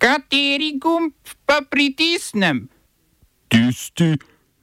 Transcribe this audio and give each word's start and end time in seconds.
Kateri 0.00 0.78
gumb 0.80 1.12
pa 1.44 1.60
pritisnem? 1.60 2.68
Tisti, 3.52 4.16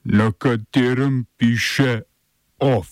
na 0.04 0.32
katerem 0.34 1.26
piše 1.38 2.02
OF. 2.58 2.88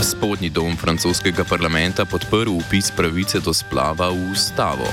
Spodnji 0.00 0.48
dom 0.48 0.76
francoskega 0.76 1.44
parlamenta 1.44 2.08
podprl 2.08 2.56
upis 2.56 2.88
pravice 2.96 3.40
do 3.44 3.52
splava 3.52 4.08
v 4.08 4.32
ustavo. 4.32 4.88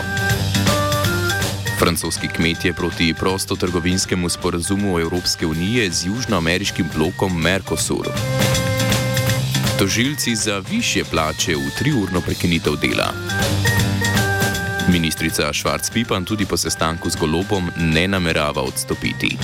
Francoski 1.79 2.27
kmetje 2.27 2.73
proti 2.73 3.13
prostotrgovinskemu 3.15 4.29
sporazumu 4.29 4.99
Evropske 4.99 5.47
unije 5.47 5.91
z 5.91 6.11
južnoameriškim 6.11 6.91
blokom 6.95 7.41
Mercosur. 7.41 8.11
Tožilci 9.79 10.35
za 10.35 10.61
više 10.69 11.03
plače 11.03 11.55
v 11.55 11.77
triurno 11.77 12.21
prekinitev 12.21 12.73
dela. 12.75 13.13
Ministrica 14.91 15.53
Švarc-Pipan 15.53 16.25
tudi 16.25 16.45
po 16.45 16.57
sestanku 16.57 17.09
z 17.09 17.15
Golobom 17.15 17.71
ne 17.77 18.07
namerava 18.07 18.61
odstopiti. 18.61 19.37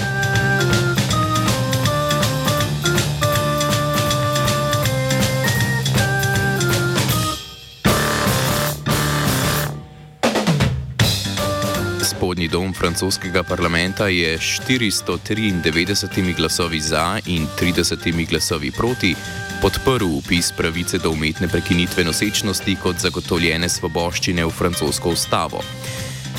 Spodnji 12.03 12.47
dom 12.47 12.73
francoskega 12.73 13.43
parlamenta 13.43 14.07
je 14.07 14.37
493 14.37 16.35
glasovi 16.37 16.79
za 16.79 17.19
in 17.25 17.47
30 17.61 18.29
glasovi 18.29 18.71
proti 18.71 19.15
podprl 19.61 20.05
upis 20.05 20.51
pravice 20.51 20.97
do 20.97 21.11
umetne 21.11 21.47
prekinitve 21.47 22.03
nosečnosti 22.03 22.75
kot 22.79 23.01
zagotovljene 23.03 23.69
svoboščine 23.69 24.45
v 24.45 24.51
francosko 24.55 25.11
ustavo. 25.11 25.59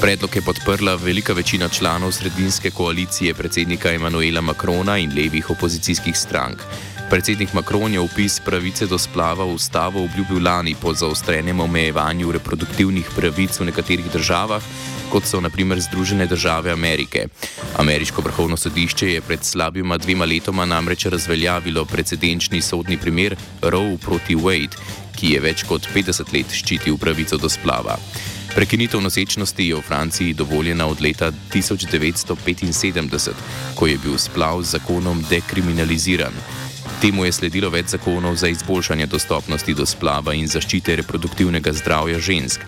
Predlog 0.00 0.36
je 0.36 0.42
podprla 0.42 0.94
velika 0.94 1.32
večina 1.32 1.68
članov 1.68 2.12
sredinske 2.12 2.70
koalicije 2.70 3.34
predsednika 3.34 3.92
Emanuela 3.92 4.40
Macrona 4.40 4.96
in 4.98 5.12
levih 5.16 5.50
opozicijskih 5.50 6.16
strank. 6.16 6.64
Predsednik 7.10 7.52
Macron 7.54 7.92
je 7.92 8.00
upis 8.00 8.40
pravice 8.40 8.86
do 8.86 8.98
splava 8.98 9.44
v 9.44 9.54
ustavo 9.58 10.04
obljubil 10.04 10.44
lani 10.44 10.76
po 10.78 10.94
zaostrenem 10.94 11.60
omejevanju 11.60 12.32
reproduktivnih 12.32 13.10
pravic 13.16 13.58
v 13.58 13.66
nekaterih 13.66 14.06
državah, 14.12 14.62
kot 15.10 15.26
so 15.26 15.40
naprimer 15.42 15.80
Združene 15.82 16.26
države 16.26 16.70
Amerike. 16.70 17.26
Ameriško 17.82 18.22
vrhovno 18.22 18.56
sodišče 18.56 19.12
je 19.12 19.20
pred 19.20 19.44
slabima 19.44 19.98
dvema 19.98 20.24
letoma 20.24 20.64
namreč 20.64 21.06
razveljavilo 21.06 21.84
precedenčni 21.84 22.62
sodni 22.62 22.98
primer 22.98 23.36
Roe 23.62 23.98
proti 23.98 24.36
Wade, 24.36 24.78
ki 25.16 25.34
je 25.34 25.40
več 25.40 25.66
kot 25.66 25.88
50 25.94 26.30
let 26.34 26.54
ščitil 26.54 26.98
pravico 26.98 27.36
do 27.36 27.48
splava. 27.48 27.98
Prekinitev 28.54 29.00
nosečnosti 29.02 29.66
je 29.66 29.74
v 29.74 29.82
Franciji 29.82 30.34
dovoljena 30.34 30.86
od 30.86 31.02
leta 31.02 31.32
1975, 31.54 33.30
ko 33.74 33.86
je 33.86 33.98
bil 33.98 34.18
splav 34.18 34.62
z 34.62 34.78
zakonom 34.78 35.24
dekriminaliziran. 35.30 36.59
Temu 37.00 37.24
je 37.24 37.32
sledilo 37.32 37.70
več 37.72 37.94
zakonov 37.94 38.34
za 38.36 38.48
izboljšanje 38.52 39.06
dostopnosti 39.08 39.74
do 39.74 39.86
splava 39.88 40.34
in 40.36 40.44
zaščite 40.44 40.98
reproduktivnega 41.00 41.72
zdravja 41.72 42.18
žensk. 42.20 42.60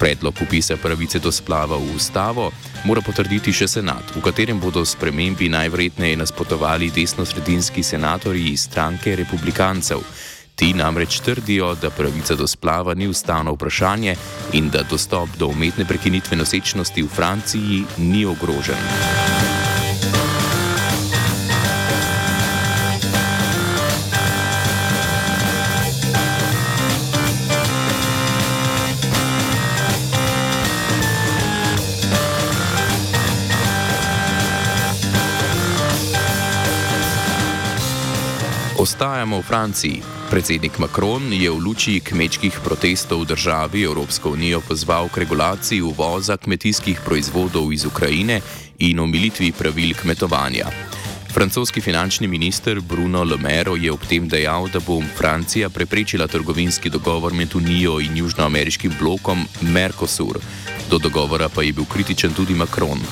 Predlog 0.00 0.42
upisa 0.42 0.74
pravice 0.76 1.20
do 1.22 1.30
splava 1.30 1.78
v 1.78 1.94
ustavo 1.94 2.48
mora 2.82 3.00
potrditi 3.00 3.54
še 3.54 3.68
senat, 3.70 4.10
v 4.16 4.24
katerem 4.26 4.58
bodo 4.58 4.82
spremembi 4.82 5.46
najverjetneje 5.54 6.18
nasprotovali 6.18 6.90
desno-sredinski 6.90 7.86
senatorji 7.86 8.50
iz 8.56 8.66
stranke 8.66 9.14
republikancev. 9.22 10.02
Ti 10.58 10.72
namreč 10.74 11.20
trdijo, 11.22 11.76
da 11.78 11.94
pravica 11.94 12.34
do 12.34 12.50
splava 12.50 12.94
ni 12.98 13.06
ustavno 13.06 13.54
vprašanje 13.54 14.16
in 14.58 14.66
da 14.66 14.82
dostop 14.82 15.38
do 15.38 15.46
umetne 15.54 15.86
prekinitve 15.86 16.42
nosečnosti 16.42 17.02
v 17.02 17.14
Franciji 17.14 17.84
ni 18.02 18.26
ogrožen. 18.26 19.35
Ostajamo 38.86 39.42
v 39.42 39.42
Franciji. 39.42 39.98
Predsednik 40.30 40.78
Macron 40.78 41.34
je 41.34 41.50
v 41.50 41.58
luči 41.58 41.98
kmečkih 41.98 42.62
protestov 42.62 43.26
v 43.26 43.34
državi 43.34 43.82
Evropsko 43.82 44.38
unijo 44.38 44.62
pozval 44.62 45.10
k 45.10 45.26
regulaciji 45.26 45.82
uvoza 45.82 46.38
kmetijskih 46.38 47.02
proizvodov 47.02 47.74
iz 47.74 47.82
Ukrajine 47.82 48.38
in 48.78 49.02
omilitvi 49.02 49.50
pravil 49.50 49.90
kmetovanja. 49.90 50.70
Francoski 51.34 51.82
finančni 51.82 52.30
minister 52.30 52.78
Bruno 52.78 53.26
Le 53.26 53.34
Maire 53.34 53.74
je 53.74 53.90
ob 53.90 54.06
tem 54.06 54.30
dejal, 54.30 54.70
da 54.70 54.78
bo 54.78 55.02
Francija 55.18 55.66
preprečila 55.66 56.30
trgovinski 56.30 56.86
dogovor 56.86 57.34
med 57.34 57.58
Unijo 57.58 57.98
in 57.98 58.14
južnoameriškim 58.22 58.94
blokom 59.02 59.42
Mercosur. 59.66 60.38
Do 60.86 61.02
dogovora 61.02 61.50
pa 61.50 61.66
je 61.66 61.74
bil 61.74 61.90
kritičen 61.90 62.30
tudi 62.38 62.54
Macron. 62.54 63.02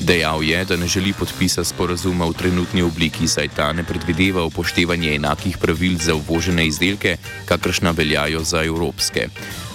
Dejal 0.00 0.42
je, 0.42 0.64
da 0.64 0.76
ne 0.76 0.86
želi 0.88 1.12
podpisa 1.12 1.64
sporazuma 1.64 2.24
v 2.24 2.32
trenutni 2.32 2.82
obliki, 2.82 3.28
saj 3.28 3.48
ta 3.56 3.72
ne 3.72 3.84
predvideva 3.84 4.44
upoštevanje 4.44 5.14
enakih 5.14 5.58
pravil 5.58 5.98
za 6.00 6.14
uvožene 6.14 6.66
izdelke, 6.66 7.16
kakršna 7.44 7.90
veljajo 7.90 8.40
za 8.44 8.64
evropske. 8.64 9.28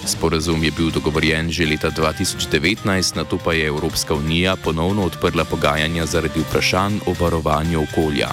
Sporazum 0.06 0.64
je 0.64 0.70
bil 0.70 0.90
dogovorjen 0.90 1.50
že 1.50 1.66
leta 1.66 1.90
2019, 1.90 3.16
na 3.16 3.24
to 3.24 3.38
pa 3.38 3.52
je 3.52 3.66
Evropska 3.66 4.14
unija 4.14 4.56
ponovno 4.56 5.02
odprla 5.02 5.44
pogajanja 5.44 6.06
zaradi 6.06 6.40
vprašanj 6.40 6.98
o 7.06 7.14
varovanju 7.20 7.82
okolja. 7.82 8.30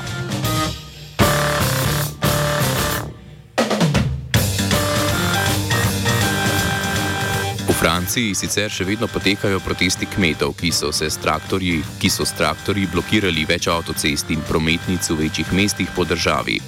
Franciji 8.13 8.35
sicer 8.37 8.69
še 8.69 8.85
vedno 8.85 9.07
potekajo 9.09 9.57
protesti 9.65 10.05
kmetov, 10.05 10.51
ki 10.59 10.69
so, 10.69 10.91
traktorji, 10.93 11.79
ki 11.97 12.11
so 12.13 12.21
s 12.21 12.35
traktorji 12.37 12.85
blokirali 12.93 13.41
več 13.49 13.65
avtocest 13.73 14.29
in 14.29 14.43
prometnic 14.45 15.09
v 15.09 15.15
večjih 15.23 15.49
mestih 15.57 15.89
po 15.95 16.05
državi. 16.05 16.59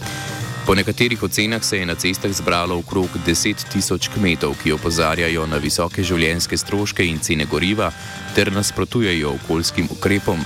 Po 0.65 0.73
nekaterih 0.73 1.21
ocenah 1.21 1.61
se 1.61 1.77
je 1.77 1.85
na 1.85 1.93
cestah 1.93 2.33
zbralo 2.33 2.79
okrog 2.81 3.13
10 3.27 3.61
tisoč 3.69 4.09
kmetov, 4.15 4.57
ki 4.63 4.73
opozarjajo 4.73 5.45
na 5.45 5.61
visoke 5.61 6.01
življenjske 6.01 6.57
stroške 6.57 7.05
in 7.05 7.21
cene 7.21 7.45
goriva 7.45 7.91
ter 8.33 8.49
nasprotujejo 8.49 9.37
okoljskim 9.37 9.93
ukrepom. 9.93 10.41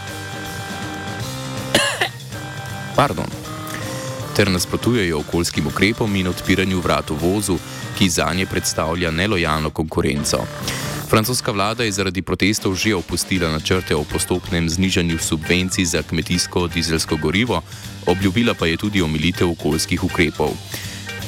Pardon 2.99 3.39
ter 4.35 4.51
nasprotujejo 4.51 5.17
okoljskim 5.19 5.65
ukrepom 5.67 6.13
in 6.15 6.27
odpiranju 6.31 6.79
vrat 6.79 7.09
v 7.11 7.17
vozu, 7.19 7.57
ki 7.97 8.09
za 8.09 8.29
nje 8.33 8.45
predstavlja 8.47 9.11
nelojalno 9.11 9.69
konkurenco. 9.75 10.39
Francoska 11.09 11.51
vlada 11.51 11.83
je 11.83 11.91
zaradi 11.91 12.21
protestov 12.21 12.77
že 12.77 12.93
opustila 12.93 13.49
načrte 13.49 13.97
o 13.97 14.05
postopnem 14.05 14.69
znižanju 14.69 15.17
subvencij 15.17 15.85
za 15.85 16.05
kmetijsko 16.05 16.67
dizelsko 16.67 17.17
gorivo, 17.17 17.61
obljubila 18.05 18.53
pa 18.53 18.69
je 18.69 18.77
tudi 18.77 19.01
omilitev 19.01 19.49
okoljskih 19.49 20.03
ukrepov. 20.03 20.53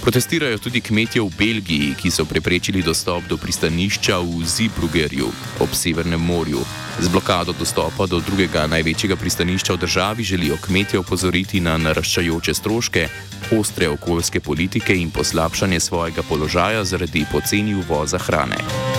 Protestirajo 0.01 0.57
tudi 0.57 0.81
kmetje 0.81 1.21
v 1.21 1.29
Belgiji, 1.37 1.95
ki 1.97 2.11
so 2.13 2.25
preprečili 2.25 2.81
dostop 2.81 3.25
do 3.29 3.37
pristanišča 3.37 4.21
v 4.21 4.45
Zibrugerju 4.45 5.29
ob 5.59 5.73
Severnem 5.73 6.21
morju. 6.21 6.61
Z 7.01 7.09
blokado 7.09 7.53
dostopa 7.53 8.05
do 8.05 8.21
drugega 8.21 8.67
največjega 8.67 9.15
pristanišča 9.17 9.73
v 9.73 9.81
državi 9.81 10.23
želijo 10.23 10.57
kmetje 10.61 10.99
opozoriti 10.99 11.59
na 11.59 11.77
naraščajoče 11.77 12.53
stroške, 12.53 13.09
ostre 13.57 13.89
okoljske 13.89 14.39
politike 14.39 14.93
in 14.93 15.09
poslabšanje 15.09 15.79
svojega 15.79 16.21
položaja 16.21 16.85
zaradi 16.85 17.25
poceni 17.31 17.73
uvoza 17.73 18.17
hrane. 18.17 18.90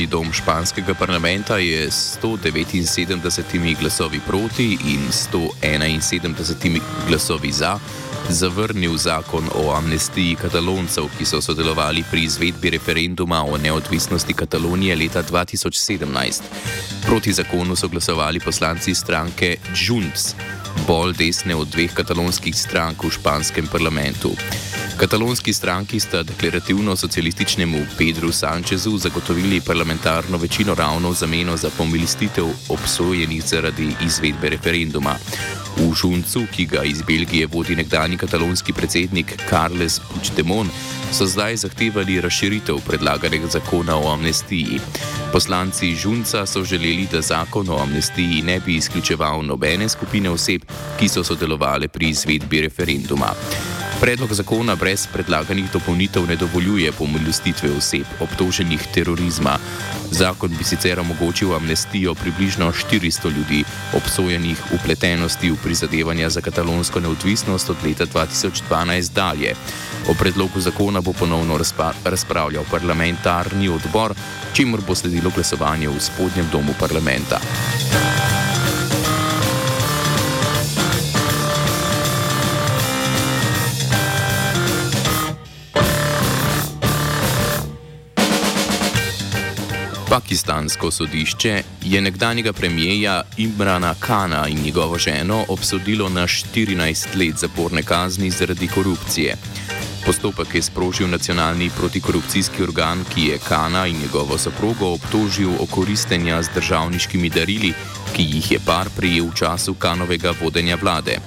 Spodnji 0.00 0.06
dom 0.06 0.32
španskega 0.32 0.94
parlamenta 0.94 1.58
je 1.58 1.90
s 1.90 2.18
179 2.22 3.80
glasovi 3.80 4.20
proti 4.26 4.78
in 4.84 5.08
171 5.10 6.80
glasovi 7.08 7.52
za 7.52 7.78
zavrnil 8.28 8.96
zakon 8.96 9.44
o 9.54 9.74
amnestiji 9.74 10.36
kataloncev, 10.40 11.04
ki 11.18 11.24
so 11.24 11.40
sodelovali 11.40 12.04
pri 12.10 12.22
izvedbi 12.22 12.70
referenduma 12.70 13.44
o 13.44 13.58
neodvisnosti 13.58 14.32
Katalonije 14.34 14.96
leta 14.96 15.22
2017. 15.22 16.42
Proti 17.06 17.32
zakonu 17.32 17.76
so 17.76 17.88
glasovali 17.88 18.40
poslanci 18.40 18.94
stranke 18.94 19.56
Junts, 19.74 20.34
bolj 20.86 21.12
desne 21.18 21.56
od 21.56 21.68
dveh 21.68 21.92
katalonskih 21.94 22.56
strank 22.56 23.04
v 23.04 23.10
španskem 23.10 23.66
parlamentu. 23.66 24.32
Katalonski 25.00 25.52
stranki 25.52 26.00
sta 26.00 26.22
deklarativno 26.22 26.96
socialističnemu 26.96 27.78
Pedru 27.98 28.32
Sančezu 28.32 28.98
zagotovili 28.98 29.60
parlamentarno 29.60 30.38
večino 30.38 30.74
ravno 30.74 31.10
v 31.10 31.14
zameno 31.14 31.56
za 31.56 31.70
pomilostitev 31.78 32.44
obsojenih 32.68 33.42
zaradi 33.44 33.94
izvedbe 34.04 34.48
referenduma. 34.48 35.14
V 35.76 35.94
Žuncu, 35.94 36.42
ki 36.52 36.66
ga 36.66 36.84
iz 36.84 37.02
Belgije 37.02 37.46
vodi 37.46 37.76
nekdani 37.76 38.16
katalonski 38.16 38.72
predsednik 38.72 39.34
Carles 39.50 40.00
Puigdemont, 40.00 40.70
so 41.12 41.26
zdaj 41.26 41.56
zahtevali 41.56 42.20
razširitev 42.20 42.84
predlaganega 42.86 43.46
zakona 43.46 43.96
o 43.96 44.12
amnestiji. 44.12 44.80
Poslanci 45.32 45.94
Žunca 45.94 46.46
so 46.46 46.64
želeli, 46.64 47.08
da 47.12 47.20
zakon 47.20 47.68
o 47.70 47.82
amnestiji 47.82 48.42
ne 48.42 48.60
bi 48.60 48.76
izključeval 48.76 49.42
nobene 49.42 49.88
skupine 49.88 50.30
oseb, 50.30 50.62
ki 50.98 51.08
so 51.08 51.24
sodelovali 51.24 51.88
pri 51.88 52.08
izvedbi 52.08 52.60
referenduma. 52.60 53.32
Predlog 54.00 54.32
zakona 54.32 54.74
brez 54.76 55.02
predlaganih 55.12 55.66
dopolnitev 55.72 56.24
ne 56.28 56.36
dovoljuje 56.36 56.92
pomilostitve 56.92 57.68
oseb 57.76 58.06
obtoženih 58.20 58.86
terorizma. 58.94 59.58
Zakon 60.10 60.56
bi 60.58 60.64
sicer 60.64 61.00
omogočil 61.00 61.52
amnestijo 61.54 62.14
približno 62.14 62.72
400 62.72 63.32
ljudi, 63.36 63.64
obsojenih 63.96 64.62
upletenosti 64.72 65.50
v 65.50 65.56
prizadevanja 65.62 66.30
za 66.30 66.40
katalonsko 66.40 67.00
neodvisnost 67.00 67.70
od 67.70 67.76
leta 67.84 68.06
2012 68.06 69.12
dalje. 69.12 69.54
O 70.08 70.14
predlogu 70.14 70.60
zakona 70.60 71.00
bo 71.00 71.12
ponovno 71.12 71.60
razpravljal 72.04 72.64
parlamentarni 72.70 73.68
odbor, 73.68 74.14
čemu 74.52 74.78
bo 74.86 74.94
sledilo 74.94 75.30
glasovanje 75.34 75.88
v 75.88 76.00
spodnjem 76.00 76.48
domu 76.52 76.72
parlamenta. 76.80 77.40
Pakistansko 90.10 90.90
sodišče 90.90 91.62
je 91.82 92.00
nekdanjega 92.00 92.52
premijeja 92.52 93.22
Imrana 93.36 93.94
Kana 93.94 94.48
in 94.48 94.62
njegovo 94.62 94.98
ženo 94.98 95.44
obsodilo 95.48 96.08
na 96.08 96.22
14 96.22 97.16
let 97.16 97.36
zaporne 97.36 97.82
kazni 97.82 98.30
zaradi 98.30 98.68
korupcije. 98.68 99.36
Postopek 100.06 100.54
je 100.54 100.62
sprožil 100.62 101.08
nacionalni 101.08 101.70
protikorupcijski 101.76 102.62
organ, 102.62 103.04
ki 103.14 103.22
je 103.22 103.38
Kana 103.38 103.86
in 103.86 104.00
njegovo 104.00 104.38
soprogo 104.38 104.86
obtožil 104.86 105.50
o 105.60 105.66
koristenja 105.66 106.42
z 106.42 106.50
državniškimi 106.54 107.30
darili, 107.30 107.72
ki 108.16 108.22
jih 108.22 108.52
je 108.52 108.58
par 108.66 108.88
prijel 108.96 109.26
v 109.26 109.34
času 109.34 109.74
Kanovega 109.74 110.34
vodenja 110.40 110.76
vlade. 110.82 111.18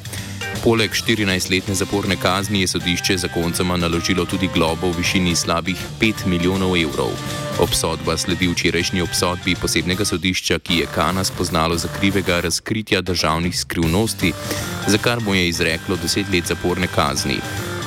Poleg 0.63 0.91
14-letne 0.95 1.75
zaporne 1.75 2.15
kazni 2.15 2.61
je 2.61 2.67
sodišče 2.67 3.17
zakoncema 3.17 3.75
naložilo 3.77 4.23
tudi 4.25 4.47
globo 4.53 4.87
v 4.87 4.97
višini 4.97 5.35
slabih 5.35 5.75
5 5.99 6.23
milijonov 6.25 6.77
evrov. 6.79 7.11
Obsodba 7.59 8.15
sledi 8.17 8.47
včerajšnji 8.47 9.01
obsodbi 9.03 9.57
posebnega 9.59 10.05
sodišča, 10.05 10.59
ki 10.59 10.77
je 10.77 10.87
Kana 10.95 11.23
spoznalo 11.23 11.77
za 11.77 11.87
krivega 11.99 12.39
razkritja 12.39 13.01
državnih 13.01 13.59
skrivnosti, 13.59 14.33
za 14.87 14.97
kar 14.97 15.19
mu 15.19 15.35
je 15.35 15.47
izreklo 15.47 15.97
10 15.97 16.31
let 16.33 16.47
zaporne 16.47 16.87
kazni. 16.87 17.37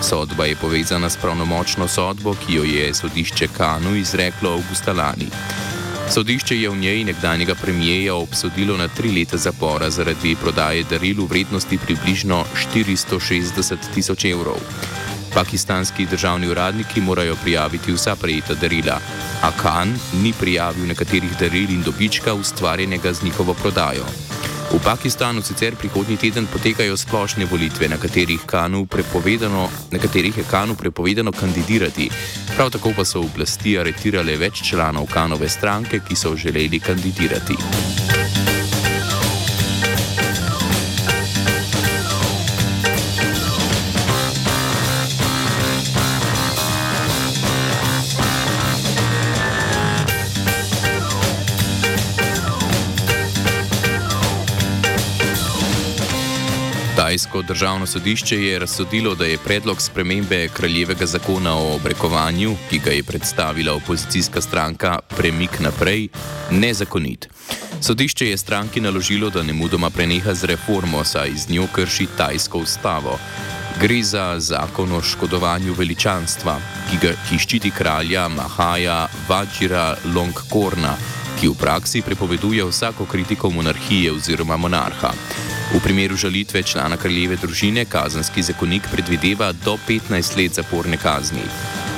Sodba 0.02 0.44
je 0.44 0.56
povezana 0.56 1.11
s 1.11 1.17
pravnomočno 1.17 1.88
sodbo, 1.88 2.34
ki 2.34 2.55
jo 2.55 2.64
je 2.64 2.94
sodišče 2.94 3.49
Kanu 3.56 3.96
izreklo 3.96 4.52
avgusta 4.52 4.93
lani. 4.93 5.32
Sodišče 6.06 6.56
je 6.60 6.70
v 6.70 6.76
njej 6.76 7.04
nekdanjega 7.04 7.54
premijeja 7.54 8.14
obsodilo 8.14 8.76
na 8.76 8.88
tri 8.88 9.10
leta 9.12 9.36
zapora 9.36 9.90
zaradi 9.90 10.36
prodaje 10.42 10.84
daril 10.90 11.24
v 11.24 11.26
vrednosti 11.26 11.78
približno 11.78 12.44
460 12.74 13.76
tisoč 13.94 14.24
evrov. 14.24 14.60
Pakistanski 15.34 16.06
državni 16.06 16.48
uradniki 16.48 17.00
morajo 17.00 17.36
prijaviti 17.42 17.92
vsa 17.92 18.16
prejeta 18.16 18.54
darila, 18.54 19.00
a 19.42 19.50
Khan 19.50 19.98
ni 20.22 20.32
prijavil 20.32 20.86
nekaterih 20.86 21.36
daril 21.40 21.70
in 21.70 21.82
dobička 21.82 22.34
ustvarjenega 22.34 23.12
z 23.12 23.22
njihovo 23.22 23.54
prodajo. 23.54 24.06
V 24.76 24.84
Pakistanu 24.84 25.40
sicer 25.40 25.73
prihodnji 25.73 26.17
teden 26.17 26.46
potekajo 26.52 26.96
splošne 26.96 27.49
volitve, 27.49 27.88
na 27.88 27.96
katerih, 27.96 28.44
na 29.90 29.99
katerih 29.99 30.37
je 30.37 30.44
Kanu 30.44 30.75
prepovedano 30.76 31.32
kandidirati. 31.32 32.11
Prav 32.56 32.70
tako 32.70 32.93
pa 32.96 33.05
so 33.05 33.20
oblasti 33.20 33.78
aretirale 33.78 34.37
več 34.37 34.62
članov 34.69 35.06
Kanove 35.08 35.49
stranke, 35.49 36.00
ki 36.08 36.17
so 36.17 36.37
želeli 36.37 36.81
kandidirati. 36.81 38.25
Tajsko 57.36 57.48
državno 57.48 57.86
sodišče 57.86 58.36
je 58.42 58.58
razsodilo, 58.58 59.14
da 59.14 59.24
je 59.24 59.38
predlog 59.38 59.82
spremembe 59.82 60.48
kraljevega 60.48 61.06
zakona 61.06 61.54
o 61.54 61.74
obrekovanju, 61.74 62.56
ki 62.70 62.78
ga 62.78 62.90
je 62.90 63.02
predstavila 63.02 63.74
opozicijska 63.74 64.40
stranka 64.40 64.98
Premik 65.16 65.60
naprej, 65.60 66.08
nezakonit. 66.50 67.28
Sodišče 67.80 68.28
je 68.30 68.36
stranki 68.36 68.80
naložilo, 68.80 69.30
da 69.30 69.42
ne 69.42 69.52
mudoma 69.52 69.90
preneha 69.90 70.34
z 70.34 70.44
reformo, 70.44 71.04
saj 71.04 71.30
z 71.36 71.48
njo 71.48 71.66
krši 71.72 72.06
tajsko 72.16 72.58
ustavo. 72.58 73.18
Gre 73.80 74.02
za 74.02 74.40
zakon 74.40 74.92
o 74.92 75.02
škodovanju 75.02 75.74
veličanstva, 75.74 76.56
ki, 76.90 76.96
ga, 77.02 77.12
ki 77.28 77.38
ščiti 77.38 77.70
kralja 77.70 78.28
Mahaja 78.28 79.08
Vajira 79.28 79.96
Longkorna, 80.14 80.96
ki 81.40 81.52
v 81.52 81.54
praksi 81.60 82.02
prepoveduje 82.02 82.64
vsako 82.64 83.04
kritiko 83.04 83.50
monarhije 83.50 84.12
oziroma 84.12 84.56
monarha. 84.56 85.12
V 85.74 85.80
primeru 85.82 86.14
žalitve 86.16 86.62
člana 86.62 86.96
kraljeve 86.96 87.36
družine 87.42 87.84
kazenski 87.90 88.42
zakonik 88.42 88.86
predvideva 88.92 89.50
do 89.64 89.74
15 89.88 90.36
let 90.38 90.54
zaporne 90.54 90.96
kazni. 90.96 91.42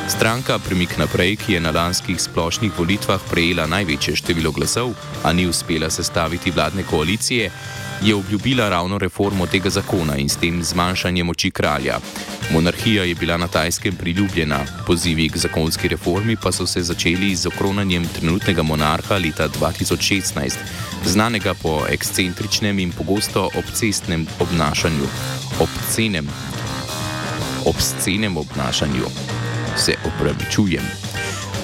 Stranka 0.09 0.59
Premik 0.59 0.97
naprej, 0.97 1.37
ki 1.37 1.53
je 1.53 1.61
na 1.61 1.71
lanskih 1.71 2.17
splošnih 2.17 2.73
volitvah 2.79 3.21
prejela 3.31 3.67
največje 3.69 4.17
število 4.17 4.51
glasov, 4.57 4.95
a 5.23 5.33
ni 5.37 5.45
uspela 5.47 5.91
sestaviti 5.91 6.51
vladne 6.51 6.83
koalicije, 6.83 7.51
je 8.03 8.15
obljubila 8.15 8.69
ravno 8.69 8.99
reformo 8.99 9.47
tega 9.47 9.71
zakona 9.71 10.17
in 10.17 10.29
s 10.29 10.37
tem 10.37 10.63
zmanjšanje 10.65 11.25
moči 11.25 11.51
kralja. 11.51 12.01
Monarhija 12.51 13.05
je 13.05 13.15
bila 13.15 13.37
na 13.37 13.49
tajskem 13.49 13.97
priljubljena, 13.97 14.65
pozivi 14.87 15.29
k 15.29 15.37
zakonski 15.37 15.89
reformi 15.89 16.37
pa 16.37 16.53
so 16.53 16.67
se 16.67 16.83
začeli 16.83 17.35
z 17.37 17.47
okronanjem 17.47 18.09
trenutnega 18.09 18.63
monarha 18.63 19.19
leta 19.19 19.49
2016, 19.49 20.57
znanega 21.05 21.55
po 21.55 21.85
ekscentričnem 21.89 22.79
in 22.79 22.93
pogosto 22.93 23.51
obcestnem 23.55 24.27
obnašanju. 24.41 25.07
Obscenem, 25.61 26.29
obscenem 27.65 28.37
obnašanju. 28.37 29.38
Se 29.79 29.95
opravičujem. 30.05 30.83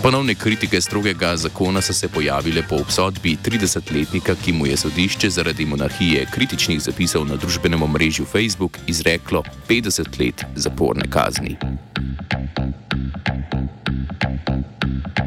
Ponovne 0.02 0.34
kritike 0.34 0.80
strogega 0.80 1.36
zakona 1.36 1.80
so 1.80 1.92
se 1.92 2.08
pojavile 2.08 2.62
po 2.68 2.76
obsodbi 2.76 3.36
30-letnika, 3.44 4.34
ki 4.44 4.52
mu 4.52 4.66
je 4.66 4.76
sodišče 4.76 5.30
zaradi 5.30 5.66
monarhije 5.66 6.26
kritičnih 6.30 6.80
zapisov 6.80 7.26
na 7.26 7.36
družbenem 7.36 7.82
omrežju 7.82 8.24
Facebook 8.24 8.78
izreklo 8.86 9.42
50 9.68 10.20
let 10.20 10.44
zaporne 10.54 11.10
kazni. 11.10 11.56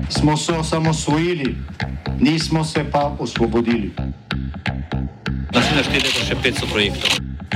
Smo 0.09 0.37
se 0.37 0.53
osamosvojili, 0.53 1.55
nismo 2.19 2.63
se 2.63 2.85
pa 2.91 3.15
osvobodili. 3.19 3.91
Naslednje 5.53 5.83
število 5.83 6.27
še 6.27 6.35
500 6.43 6.71
projektov. 6.71 7.26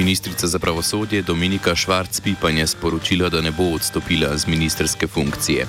Ministrica 0.00 0.46
za 0.46 0.58
pravosodje 0.58 1.22
Dominika 1.22 1.74
Švarc-Pipan 1.74 2.58
je 2.58 2.66
sporočila, 2.66 3.28
da 3.28 3.40
ne 3.40 3.50
bo 3.50 3.64
odstopila 3.74 4.36
z 4.36 4.46
ministerske 4.46 5.06
funkcije. 5.06 5.66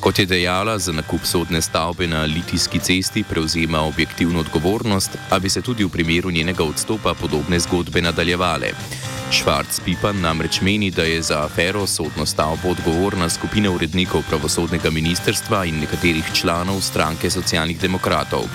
Kot 0.00 0.18
je 0.18 0.26
dejala, 0.26 0.78
za 0.78 0.92
nakup 0.92 1.20
sodne 1.24 1.62
stavbe 1.62 2.06
na 2.06 2.22
Litijski 2.22 2.78
cesti 2.78 3.22
prevzema 3.22 3.80
objektivno 3.80 4.40
odgovornost, 4.40 5.10
a 5.30 5.38
bi 5.38 5.48
se 5.48 5.62
tudi 5.62 5.84
v 5.84 5.88
primeru 5.88 6.30
njenega 6.30 6.64
odstopa 6.64 7.14
podobne 7.14 7.60
zgodbe 7.60 8.02
nadaljevale. 8.02 8.72
Švarc-Pipan 9.30 10.20
namreč 10.20 10.60
meni, 10.60 10.90
da 10.90 11.02
je 11.02 11.22
za 11.22 11.44
afero 11.44 11.86
sodno 11.86 12.26
stavbo 12.26 12.74
odgovorna 12.74 13.28
skupina 13.28 13.70
urednikov 13.70 14.22
pravosodnega 14.28 14.90
ministerstva 14.90 15.64
in 15.64 15.78
nekaterih 15.80 16.34
članov 16.34 16.80
stranke 16.80 17.30
socialnih 17.30 17.80
demokratov. 17.80 18.50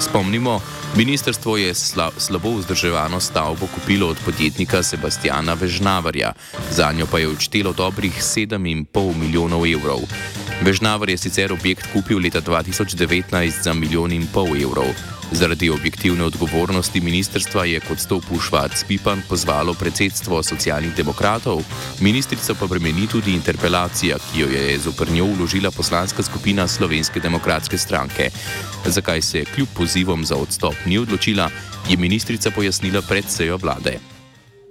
Spomnimo, 0.00 0.60
Ministrstvo 0.96 1.56
je 1.56 1.74
sla, 1.74 2.10
slabo 2.16 2.50
vzdrževano 2.56 3.20
stavbo 3.20 3.66
kupilo 3.66 4.08
od 4.08 4.16
podjetnika 4.24 4.82
Sebastiana 4.82 5.54
Vežnavarja, 5.54 6.32
za 6.70 6.92
njo 6.92 7.06
pa 7.06 7.18
je 7.18 7.28
odštelo 7.28 7.72
dobrih 7.72 8.12
7,5 8.12 9.16
milijonov 9.16 9.66
evrov. 9.66 10.00
Vežnavar 10.62 11.10
je 11.10 11.18
sicer 11.18 11.52
objekt 11.52 11.86
kupil 11.92 12.18
leta 12.18 12.40
2019 12.40 13.62
za 13.62 13.74
milijon 13.74 14.12
in 14.12 14.26
pol 14.32 14.56
evrov. 14.56 15.17
Zaradi 15.32 15.70
objektivne 15.70 16.24
odgovornosti 16.24 17.00
ministrstva 17.00 17.64
je 17.64 17.80
kot 17.80 18.00
stopu 18.00 18.38
Švarc 18.40 18.84
Pipan 18.88 19.22
pozvalo 19.28 19.74
predsedstvo 19.74 20.42
socialnih 20.42 20.94
demokratov, 20.96 21.60
ministrico 22.00 22.54
pa 22.54 22.66
bremeni 22.66 23.06
tudi 23.06 23.34
interpelacija, 23.36 24.16
ki 24.18 24.40
jo 24.40 24.48
je 24.48 24.78
zoper 24.78 25.10
njo 25.12 25.26
vložila 25.36 25.70
poslanska 25.70 26.22
skupina 26.22 26.68
Slovenske 26.68 27.20
demokratske 27.20 27.78
stranke. 27.78 28.30
Zakaj 28.86 29.22
se 29.22 29.44
kljub 29.44 29.68
pozivom 29.76 30.24
za 30.24 30.36
odstop 30.36 30.74
ni 30.86 30.98
odločila, 30.98 31.50
je 31.88 31.96
ministrica 31.96 32.50
pojasnila 32.50 33.02
pred 33.02 33.24
sejo 33.28 33.56
vlade. 33.56 33.98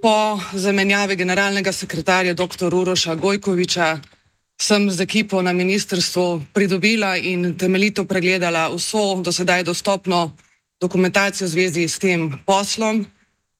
Po 0.02 0.40
zamenjavi 0.52 1.16
generalnega 1.16 1.72
sekretarja 1.72 2.34
dr. 2.34 2.74
Uroša 2.74 3.14
Gojkoviča 3.14 3.98
sem 4.60 4.90
z 4.90 5.00
ekipo 5.00 5.42
na 5.42 5.52
ministrstvu 5.52 6.42
pridobila 6.52 7.16
in 7.16 7.54
temeljito 7.58 8.04
pregledala 8.04 8.68
vso 8.74 9.22
do 9.22 9.32
sedaj 9.32 9.62
dostopno 9.62 10.32
dokumentacijo 10.80 11.46
v 11.46 11.50
zvezi 11.50 11.88
s 11.88 11.98
tem 11.98 12.32
poslom 12.46 13.06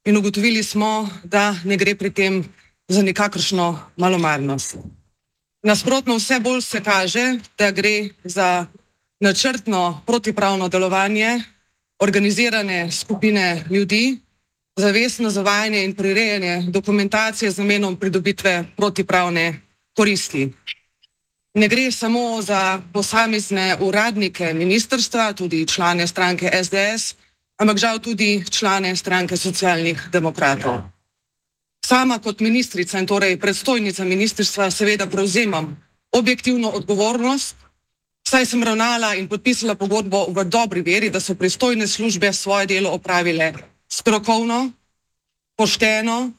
in 0.05 0.17
ugotovili 0.17 0.63
smo, 0.63 1.09
da 1.25 1.55
ne 1.65 1.77
gre 1.77 1.95
pri 1.95 2.11
tem 2.11 2.45
za 2.89 3.03
nikakršno 3.03 3.79
malomarnost. 3.97 4.77
Nasprotno, 5.63 6.17
vse 6.17 6.41
bolj 6.41 6.63
se 6.63 6.81
kaže, 6.81 7.39
da 7.59 7.71
gre 7.71 8.09
za 8.25 8.67
načrtno 9.21 10.03
protipravno 10.07 10.69
delovanje 10.69 11.43
organizirane 11.99 12.91
skupine 12.91 13.65
ljudi, 13.71 14.19
zavestno 14.77 15.31
zavajanje 15.31 15.85
in 15.85 15.95
prirejanje 15.95 16.63
dokumentacije 16.69 17.51
z 17.51 17.59
namenom 17.59 17.97
pridobitve 17.97 18.65
protipravne 18.77 19.61
koristi. 19.97 20.53
Ne 21.59 21.69
gre 21.69 21.91
samo 21.91 22.43
za 22.43 22.79
posamezne 22.93 23.77
uradnike 23.81 24.55
ministrstva, 24.55 25.33
tudi 25.33 25.67
člane 25.67 26.07
stranke 26.07 26.51
SDS, 26.65 27.15
ampak 27.59 27.79
žal 27.79 27.99
tudi 27.99 28.45
člane 28.51 28.97
stranke 28.97 29.37
socialnih 29.37 30.09
demokratov. 30.13 30.87
Sama 31.87 32.19
kot 32.23 32.41
ministrica 32.41 32.99
in 32.99 33.07
torej 33.07 33.41
predstojnica 33.41 34.05
ministrstva 34.05 34.71
seveda 34.71 35.07
prevzemam 35.07 35.75
objektivno 36.13 36.71
odgovornost, 36.71 37.57
saj 38.29 38.47
sem 38.47 38.63
ravnala 38.63 39.15
in 39.15 39.27
podpisala 39.29 39.75
pogodbo 39.75 40.27
v 40.31 40.45
dobri 40.45 40.83
veri, 40.87 41.11
da 41.11 41.21
so 41.21 41.35
pristojne 41.35 41.87
službe 41.87 42.33
svoje 42.33 42.67
delo 42.67 42.95
opravile 42.95 43.53
strokovno, 43.91 44.71
pošteno 45.57 46.31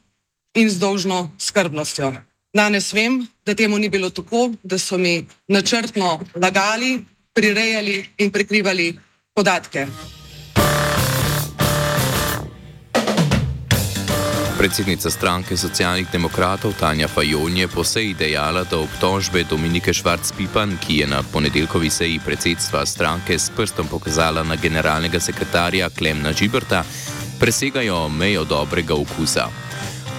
in 0.54 0.70
z 0.70 0.78
dolžno 0.78 1.30
skrbnostjo. 1.38 2.29
Danes 2.52 2.92
vem, 2.92 3.26
da 3.46 3.54
temu 3.54 3.78
ni 3.78 3.88
bilo 3.88 4.10
tako, 4.10 4.50
da 4.62 4.78
so 4.78 4.98
mi 4.98 5.26
načrtno 5.48 6.20
lagali, 6.34 7.04
prirejali 7.32 8.06
in 8.18 8.30
prikrivali 8.30 8.98
podatke. 9.34 9.86
Predsednica 14.58 15.10
stranke 15.10 15.56
socialnih 15.56 16.06
demokratov 16.12 16.74
Tanja 16.80 17.08
Fajon 17.08 17.56
je 17.56 17.68
po 17.68 17.84
seji 17.84 18.14
dejala, 18.14 18.64
da 18.64 18.78
obtožbe 18.78 19.44
Dominike 19.44 19.92
Švarc-Pipan, 19.92 20.76
ki 20.86 20.96
je 20.96 21.06
na 21.06 21.22
ponedeljkovi 21.22 21.90
seji 21.90 22.20
predsedstva 22.24 22.86
stranke 22.86 23.38
s 23.38 23.50
prstom 23.56 23.86
pokazala 23.86 24.42
na 24.42 24.56
generalnega 24.56 25.20
sekretarja 25.20 25.90
Klemna 25.90 26.32
Žibrta, 26.32 26.84
presegajo 27.38 28.08
mejo 28.08 28.44
dobrega 28.44 28.94
okusa. 28.94 29.69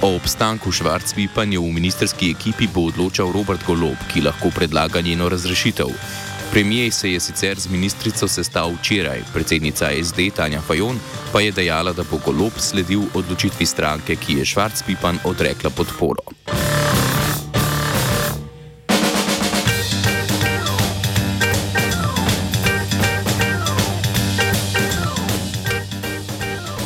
O 0.02 0.18
obstanku 0.18 0.74
Švarc-Pipanja 0.74 1.62
v 1.62 1.70
ministerski 1.70 2.34
ekipi 2.34 2.66
bo 2.66 2.90
odločal 2.90 3.30
Robert 3.30 3.62
Golob, 3.62 4.02
ki 4.10 4.26
lahko 4.26 4.50
predlaga 4.50 4.98
njeno 5.02 5.30
razrešitev. 5.30 5.94
Premijer 6.50 6.90
se 6.90 7.12
je 7.12 7.20
sicer 7.20 7.60
z 7.60 7.70
ministrico 7.70 8.28
sestal 8.28 8.74
včeraj, 8.82 9.22
predsednica 9.34 9.94
SD 10.04 10.34
Tanja 10.36 10.62
Fajon 10.62 10.98
pa 11.32 11.46
je 11.46 11.52
dejala, 11.52 11.94
da 11.94 12.02
bo 12.04 12.18
Golob 12.26 12.58
sledil 12.58 13.06
odločitvi 13.14 13.66
stranke, 13.66 14.18
ki 14.18 14.42
je 14.42 14.46
Švarc-Pipan 14.46 15.22
odrekla 15.24 15.70
podporo. 15.70 16.26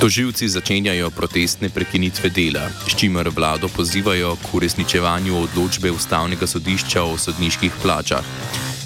Toživci 0.06 0.46
začenjajo 0.46 1.10
protestne 1.10 1.66
prekinitve 1.74 2.30
dela, 2.30 2.70
s 2.86 2.94
čimer 2.94 3.26
vlado 3.34 3.66
pozivajo 3.66 4.38
k 4.38 4.54
uresničevanju 4.54 5.34
odločbe 5.34 5.90
ustavnega 5.90 6.46
sodišča 6.46 7.02
o 7.02 7.18
sodniških 7.18 7.74
plačah. 7.82 8.22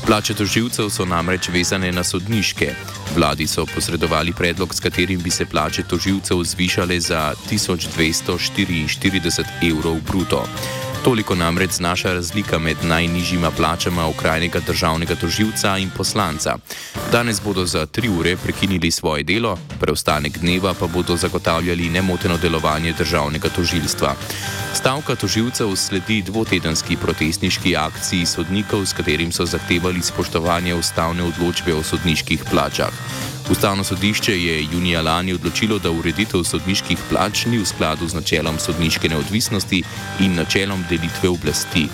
Plače 0.08 0.34
toživcev 0.34 0.88
so 0.88 1.04
namreč 1.04 1.50
vezane 1.52 1.92
na 1.92 2.08
sodniške. 2.08 2.72
Vladi 3.20 3.48
so 3.52 3.68
posredovali 3.68 4.32
predlog, 4.32 4.72
s 4.72 4.80
katerim 4.80 5.20
bi 5.20 5.28
se 5.30 5.46
plače 5.46 5.84
toživcev 5.84 6.44
zvišale 6.44 7.00
za 7.00 7.34
1244 7.52 9.44
evrov 9.60 10.00
bruto. 10.08 10.48
Toliko 11.04 11.36
namreč 11.36 11.72
znaša 11.72 12.14
razlika 12.14 12.60
med 12.60 12.78
najnižjima 12.84 13.52
plačama 13.52 14.08
okrajnega 14.08 14.60
državnega 14.60 15.16
toživca 15.16 15.78
in 15.78 15.90
poslanca. 15.98 16.58
Danes 17.12 17.42
bodo 17.42 17.66
za 17.66 17.86
tri 17.86 18.10
ure 18.10 18.38
prekinili 18.38 18.92
svoje 18.92 19.24
delo, 19.24 19.58
preostanek 19.80 20.38
dneva 20.38 20.74
pa 20.80 20.88
bodo 20.88 21.16
zagotavljali 21.16 21.90
nemoteno 21.90 22.38
delovanje 22.38 22.94
državnega 22.94 23.50
tožilstva. 23.50 24.16
Stavka 24.74 25.16
toživcev 25.16 25.76
sledi 25.76 26.22
dvotedenski 26.22 26.98
protestniški 26.98 27.76
akciji 27.76 28.26
sodnikov, 28.26 28.86
s 28.86 28.94
katerim 28.94 29.32
so 29.32 29.46
zahtevali 29.46 30.02
spoštovanje 30.02 30.76
ustavne 30.76 31.24
odločbe 31.24 31.74
o 31.74 31.84
sodniških 31.84 32.44
plačah. 32.52 32.92
Ustavno 33.50 33.84
sodišče 33.84 34.44
je 34.44 34.68
junija 34.72 35.02
lani 35.02 35.34
odločilo, 35.34 35.80
da 35.80 35.92
ureditev 35.92 36.44
sodniških 36.44 36.98
plač 37.10 37.46
ni 37.46 37.58
v 37.58 37.66
skladu 37.66 38.08
z 38.08 38.14
načelom 38.14 38.60
sodniške 38.60 39.10
neodvisnosti 39.10 39.84
in 40.20 40.36
načelom 40.36 40.84
delitve 40.90 41.30
oblasti. 41.30 41.88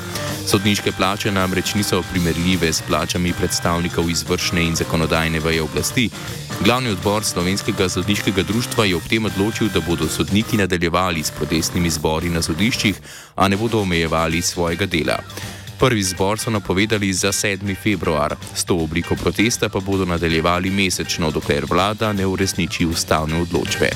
Sodniške 0.48 0.92
plače 0.92 1.32
namreč 1.32 1.74
niso 1.76 2.04
primerljive 2.12 2.74
s 2.74 2.82
plačami 2.82 3.34
predstavnikov 3.34 4.10
izvršne 4.10 4.66
in 4.68 4.76
zakonodajne 4.76 5.40
veje 5.40 5.62
oblasti. 5.62 6.10
Glavni 6.64 6.90
odbor 6.90 7.24
slovenskega 7.24 7.90
sodniškega 7.90 8.44
društva 8.44 8.86
je 8.86 8.96
ob 8.96 9.08
tem 9.10 9.26
odločil, 9.26 9.70
da 9.74 9.80
bodo 9.80 10.10
sodniki 10.10 10.58
nadaljevali 10.58 11.24
s 11.24 11.32
protestnimi 11.32 11.90
zbori 11.90 12.30
na 12.30 12.42
sodiščih, 12.42 13.00
a 13.36 13.48
ne 13.48 13.58
bodo 13.58 13.80
omejevali 13.82 14.42
svojega 14.42 14.86
dela. 14.86 15.20
Prvi 15.80 16.04
zbor 16.04 16.40
so 16.40 16.50
napovedali 16.50 17.14
za 17.14 17.32
7. 17.32 17.76
februar, 17.84 18.36
s 18.56 18.64
to 18.64 18.76
obliko 18.76 19.16
protesta 19.16 19.70
pa 19.70 19.80
bodo 19.80 20.06
nadaljevali 20.06 20.70
mesečno, 20.70 21.32
dokler 21.32 21.66
vlada 21.70 22.14
ne 22.14 22.26
uresniči 22.26 22.86
ustavne 22.86 23.42
odločbe. 23.42 23.90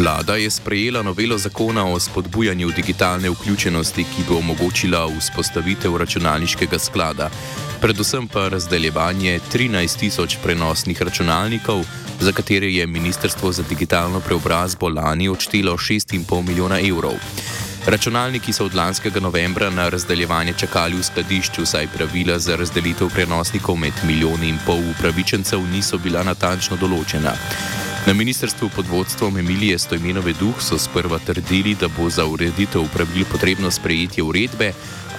Vlada 0.00 0.36
je 0.36 0.50
sprejela 0.50 1.02
novelo 1.02 1.38
zakona 1.38 1.84
o 1.84 2.00
spodbujanju 2.00 2.70
digitalne 2.70 3.30
vključenosti, 3.30 4.04
ki 4.04 4.22
bo 4.28 4.38
omogočila 4.38 5.06
vzpostavitev 5.18 5.96
računalniškega 5.96 6.78
sklada, 6.78 7.30
predvsem 7.80 8.28
pa 8.28 8.48
razdeljevanje 8.48 9.40
13 9.52 9.98
tisoč 9.98 10.36
prenosnih 10.42 11.02
računalnikov, 11.02 11.84
za 12.20 12.32
katere 12.32 12.72
je 12.72 12.86
Ministrstvo 12.86 13.52
za 13.52 13.62
digitalno 13.68 14.20
preobrazbo 14.20 14.88
lani 14.88 15.28
odštelo 15.28 15.76
6,5 15.76 16.48
milijona 16.48 16.80
evrov. 16.80 17.20
Računalniki 17.86 18.52
so 18.52 18.64
od 18.64 18.74
lanskega 18.74 19.20
novembra 19.20 19.70
na 19.70 19.88
razdeljevanje 19.88 20.52
čakali 20.52 20.96
v 20.96 21.02
skladišču, 21.02 21.66
saj 21.66 21.88
pravila 21.96 22.38
za 22.38 22.56
razdelitev 22.56 23.08
prenosnikov 23.14 23.76
med 23.76 23.92
milijoni 24.02 24.48
in 24.48 24.58
pol 24.66 24.80
upravičencev 24.96 25.60
niso 25.60 25.98
bila 25.98 26.22
natančno 26.22 26.76
določena. 26.76 27.36
Na 28.06 28.12
ministrstvu 28.12 28.68
pod 28.76 28.86
vodstvom 28.86 29.38
Emilije 29.38 29.78
Stojmenove 29.78 30.32
Duh 30.32 30.54
so 30.58 30.78
sprva 30.78 31.18
trdili, 31.18 31.74
da 31.74 31.88
bo 31.88 32.10
za 32.10 32.24
ureditev 32.26 32.82
pravil 32.94 33.24
potrebno 33.32 33.70
sprejetje 33.70 34.22
uredbe, 34.22 34.72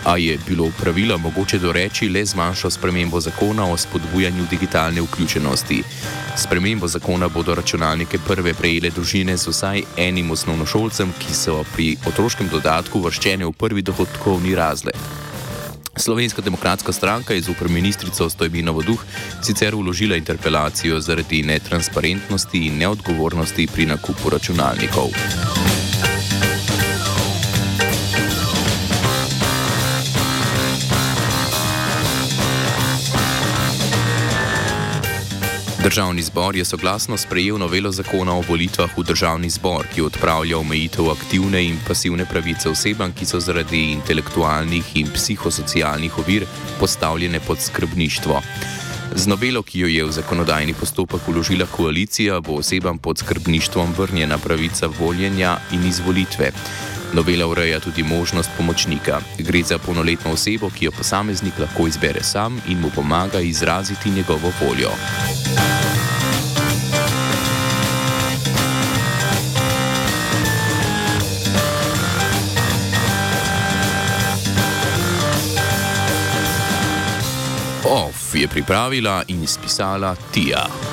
a 0.05 0.17
je 0.17 0.37
bilo 0.47 0.71
pravila 0.81 1.17
mogoče 1.17 1.59
doreči 1.59 2.09
le 2.09 2.25
z 2.25 2.35
manjšo 2.35 2.69
spremembo 2.69 3.19
zakona 3.19 3.71
o 3.71 3.77
spodbujanju 3.77 4.45
digitalne 4.49 5.01
vključenosti. 5.01 5.83
Spremembo 6.37 6.87
zakona 6.87 7.29
bodo 7.29 7.55
računalnike 7.55 8.17
prve 8.27 8.53
prejele 8.53 8.89
družine 8.89 9.37
z 9.37 9.47
vsaj 9.47 9.83
enim 9.97 10.31
osnovnošolcem, 10.31 11.13
ki 11.19 11.33
so 11.33 11.63
pri 11.75 11.97
otroškem 12.07 12.49
dodatku 12.49 13.01
vrščene 13.01 13.45
v 13.45 13.51
prvi 13.51 13.81
dohodkovni 13.81 14.55
razred. 14.55 14.97
Slovenska 15.95 16.41
demokratska 16.41 16.91
stranka 16.91 17.33
je 17.33 17.41
z 17.41 17.49
upr 17.49 17.69
ministrico 17.69 18.29
Stojbinovo 18.29 18.81
duh 18.81 19.05
sicer 19.41 19.75
uložila 19.75 20.15
interpelacijo 20.15 20.99
zaradi 20.99 21.43
netransparentnosti 21.43 22.57
in 22.67 22.77
neodgovornosti 22.77 23.67
pri 23.67 23.85
nakupu 23.85 24.29
računalnikov. 24.29 25.09
Državni 35.83 36.21
zbor 36.21 36.55
je 36.55 36.65
soglasno 36.65 37.17
sprejel 37.17 37.57
novelo 37.57 37.91
zakona 37.91 38.35
o 38.37 38.43
volitvah 38.49 38.97
v 38.97 39.03
državni 39.03 39.49
zbor, 39.49 39.87
ki 39.95 40.01
odpravlja 40.01 40.57
omejitev 40.57 41.09
aktivne 41.09 41.63
in 41.65 41.79
pasivne 41.87 42.25
pravice 42.25 42.69
osebam, 42.69 43.13
ki 43.17 43.25
so 43.25 43.39
zaradi 43.39 43.79
intelektualnih 43.91 44.91
in 45.01 45.09
psihosocialnih 45.09 46.19
ovir 46.19 46.45
postavljene 46.79 47.39
pod 47.39 47.59
skrbništvo. 47.59 48.41
Z 49.15 49.27
novelo, 49.27 49.63
ki 49.63 49.79
jo 49.79 49.87
je 49.87 50.05
v 50.05 50.11
zakonodajni 50.11 50.73
postopek 50.73 51.27
uložila 51.27 51.65
koalicija, 51.65 52.39
bo 52.39 52.61
osebam 52.61 52.97
pod 52.97 53.17
skrbništvom 53.17 53.93
vrnjena 53.97 54.37
pravica 54.37 54.87
voljenja 54.99 55.57
in 55.71 55.87
izvolitve. 55.87 56.51
Novela 57.13 57.47
ureja 57.47 57.79
tudi 57.79 58.03
možnost 58.03 58.49
pomočnika. 58.57 59.21
Gre 59.37 59.63
za 59.63 59.77
polnoletno 59.77 60.31
osebo, 60.31 60.69
ki 60.69 60.85
jo 60.85 60.91
posameznik 60.91 61.59
lahko 61.59 61.87
izbere 61.87 62.23
sam 62.23 62.61
in 62.67 62.79
mu 62.79 62.89
pomaga 62.95 63.39
izraziti 63.39 64.09
njegovo 64.09 64.51
voljo. 64.61 64.91
OF 77.85 78.35
je 78.35 78.47
pripravila 78.47 79.23
in 79.27 79.43
izpisala 79.43 80.15
Tija. 80.33 80.90